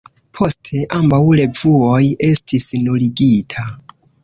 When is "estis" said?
2.31-2.69